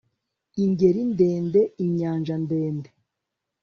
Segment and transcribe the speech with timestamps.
[0.63, 2.89] ingeri ndende inyanja ndende